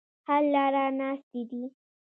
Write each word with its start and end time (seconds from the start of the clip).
حل 0.25 0.43
لاره 0.53 0.83
ناستې 0.99 1.41
دي. 1.49 1.63